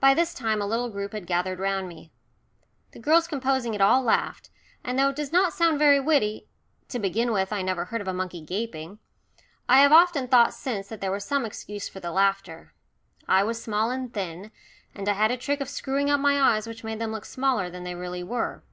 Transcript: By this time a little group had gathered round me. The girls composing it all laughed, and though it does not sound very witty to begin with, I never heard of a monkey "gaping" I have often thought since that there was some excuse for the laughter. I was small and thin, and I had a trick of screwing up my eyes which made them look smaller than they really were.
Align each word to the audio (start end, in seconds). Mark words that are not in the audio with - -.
By 0.00 0.14
this 0.14 0.34
time 0.34 0.60
a 0.60 0.66
little 0.66 0.88
group 0.90 1.12
had 1.12 1.28
gathered 1.28 1.60
round 1.60 1.86
me. 1.86 2.10
The 2.90 2.98
girls 2.98 3.28
composing 3.28 3.72
it 3.72 3.80
all 3.80 4.02
laughed, 4.02 4.50
and 4.82 4.98
though 4.98 5.10
it 5.10 5.14
does 5.14 5.30
not 5.30 5.52
sound 5.52 5.78
very 5.78 6.00
witty 6.00 6.48
to 6.88 6.98
begin 6.98 7.30
with, 7.32 7.52
I 7.52 7.62
never 7.62 7.84
heard 7.84 8.00
of 8.00 8.08
a 8.08 8.12
monkey 8.12 8.40
"gaping" 8.40 8.98
I 9.68 9.78
have 9.82 9.92
often 9.92 10.26
thought 10.26 10.54
since 10.54 10.88
that 10.88 11.00
there 11.00 11.12
was 11.12 11.22
some 11.24 11.44
excuse 11.44 11.88
for 11.88 12.00
the 12.00 12.10
laughter. 12.10 12.74
I 13.28 13.44
was 13.44 13.62
small 13.62 13.92
and 13.92 14.12
thin, 14.12 14.50
and 14.92 15.08
I 15.08 15.12
had 15.12 15.30
a 15.30 15.36
trick 15.36 15.60
of 15.60 15.68
screwing 15.68 16.10
up 16.10 16.18
my 16.18 16.36
eyes 16.40 16.66
which 16.66 16.82
made 16.82 16.98
them 16.98 17.12
look 17.12 17.24
smaller 17.24 17.70
than 17.70 17.84
they 17.84 17.94
really 17.94 18.24
were. 18.24 18.64